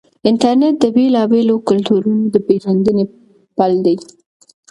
[0.29, 3.05] انټرنیټ د بېلابېلو کلتورونو د پیژندنې
[3.57, 3.95] پل دی.